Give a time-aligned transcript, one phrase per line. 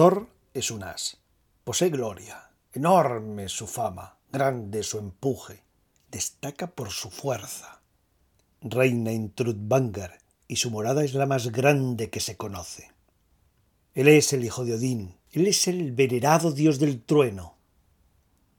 [0.00, 1.18] Thor es un as.
[1.62, 2.50] Posee gloria.
[2.72, 5.62] Enorme su fama, grande su empuje.
[6.10, 7.82] Destaca por su fuerza.
[8.62, 10.18] Reina en Trudvangar
[10.48, 12.90] y su morada es la más grande que se conoce.
[13.92, 17.56] Él es el hijo de Odín, él es el venerado dios del trueno.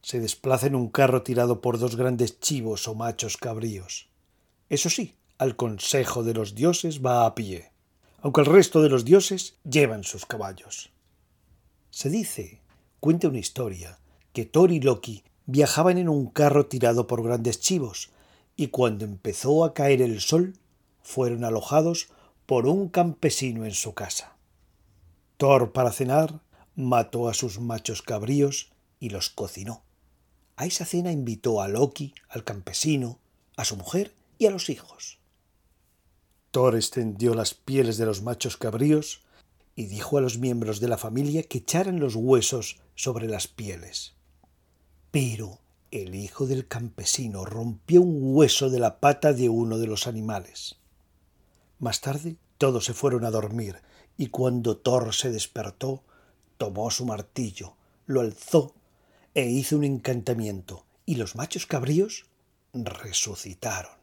[0.04, 4.10] Se desplaza en un carro tirado por dos grandes chivos o machos cabríos.
[4.70, 7.72] Eso sí, al consejo de los dioses va a pie,
[8.22, 10.91] aunque el resto de los dioses llevan sus caballos.
[11.92, 12.62] Se dice,
[13.02, 14.00] cuenta una historia,
[14.34, 18.10] que Thor y Loki viajaban en un carro tirado por grandes chivos,
[18.56, 20.54] y cuando empezó a caer el sol,
[21.02, 22.10] fueron alojados
[22.46, 24.36] por un campesino en su casa.
[25.36, 26.40] Thor, para cenar,
[26.76, 29.84] mató a sus machos cabríos y los cocinó.
[30.56, 33.20] A esa cena invitó a Loki, al campesino,
[33.58, 35.20] a su mujer y a los hijos.
[36.52, 39.24] Thor extendió las pieles de los machos cabríos
[39.82, 44.14] y dijo a los miembros de la familia que echaran los huesos sobre las pieles.
[45.10, 45.58] Pero
[45.90, 50.76] el hijo del campesino rompió un hueso de la pata de uno de los animales.
[51.80, 53.78] Más tarde todos se fueron a dormir
[54.18, 56.04] y cuando Thor se despertó,
[56.58, 57.74] tomó su martillo,
[58.06, 58.76] lo alzó
[59.34, 62.26] e hizo un encantamiento, y los machos cabríos
[62.72, 63.94] resucitaron.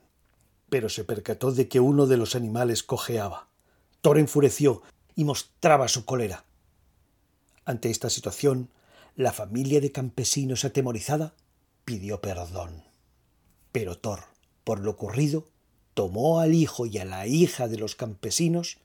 [0.68, 3.46] Pero se percató de que uno de los animales cojeaba.
[4.00, 4.82] Thor enfureció
[5.18, 6.44] y mostraba su cólera.
[7.64, 8.70] Ante esta situación,
[9.16, 11.34] la familia de campesinos atemorizada
[11.84, 12.84] pidió perdón.
[13.72, 14.26] Pero Thor,
[14.62, 15.48] por lo ocurrido,
[15.94, 18.78] tomó al hijo y a la hija de los campesinos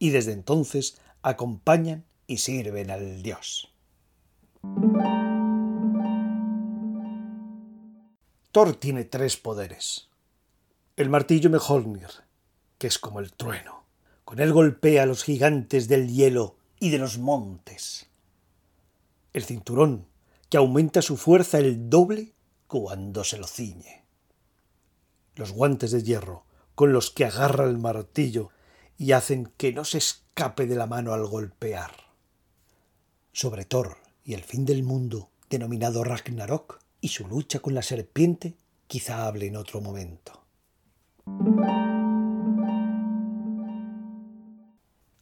[0.00, 3.72] y desde entonces acompañan y sirven al dios.
[8.50, 10.08] Thor tiene tres poderes.
[10.96, 12.10] El martillo Mjolnir,
[12.76, 13.85] que es como el trueno.
[14.26, 18.10] Con él golpea a los gigantes del hielo y de los montes.
[19.32, 20.08] El cinturón,
[20.50, 22.34] que aumenta su fuerza el doble
[22.66, 24.04] cuando se lo ciñe.
[25.36, 28.50] Los guantes de hierro, con los que agarra el martillo
[28.98, 31.92] y hacen que no se escape de la mano al golpear.
[33.32, 38.56] Sobre Thor y el fin del mundo, denominado Ragnarok, y su lucha con la serpiente,
[38.88, 40.45] quizá hable en otro momento.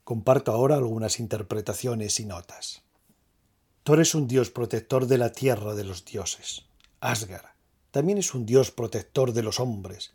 [0.04, 2.82] Comparto ahora algunas interpretaciones y notas.
[3.84, 6.64] Thor es un dios protector de la tierra de los dioses.
[7.00, 7.54] Asgard
[7.94, 10.12] también es un dios protector de los hombres,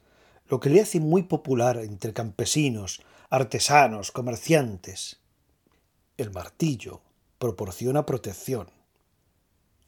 [0.50, 5.22] lo que le hace muy popular entre campesinos, artesanos, comerciantes.
[6.18, 7.02] El martillo
[7.38, 8.70] proporciona protección.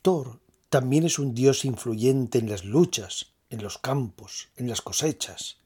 [0.01, 0.39] Thor
[0.69, 5.57] también es un dios influyente en las luchas, en los campos, en las cosechas.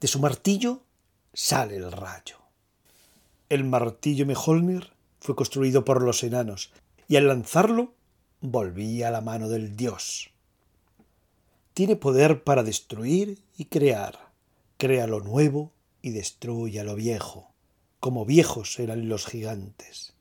[0.00, 0.82] De su martillo
[1.32, 2.39] sale el rayo.
[3.50, 6.70] El martillo Mjolnir fue construido por los enanos
[7.08, 7.94] y al lanzarlo
[8.40, 10.30] volvía a la mano del dios.
[11.74, 14.30] Tiene poder para destruir y crear.
[14.76, 17.50] Crea lo nuevo y destruye a lo viejo,
[17.98, 20.12] como viejos eran los gigantes.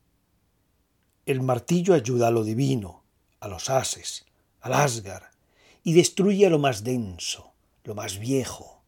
[1.28, 3.04] El martillo ayuda a lo divino,
[3.42, 4.26] a los ases,
[4.60, 5.26] al Asgard,
[5.84, 7.54] y destruye a lo más denso,
[7.84, 8.82] lo más viejo.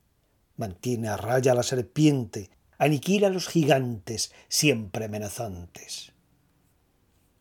[0.58, 2.50] Mantiene a raya la serpiente,
[2.81, 6.13] aniquila a los gigantes siempre amenazantes.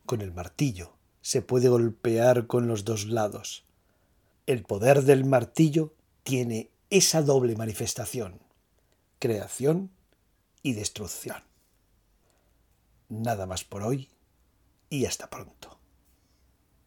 [0.04, 0.92] Con el martillo
[1.22, 3.64] se puede golpear con los dos lados.
[4.46, 8.38] El poder del martillo tiene esa doble manifestación
[9.18, 9.90] creación
[10.62, 11.42] y destrucción.
[13.08, 14.10] Nada más por hoy
[14.90, 15.79] y hasta pronto.